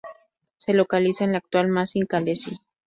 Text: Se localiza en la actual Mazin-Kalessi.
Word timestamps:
Se 0.57 0.73
localiza 0.73 1.25
en 1.25 1.33
la 1.33 1.37
actual 1.37 1.67
Mazin-Kalessi. 1.67 2.59